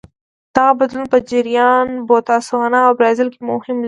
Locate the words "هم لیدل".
3.41-3.59